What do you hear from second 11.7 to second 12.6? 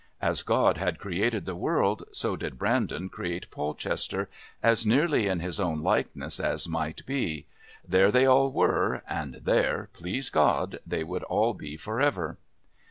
for ever!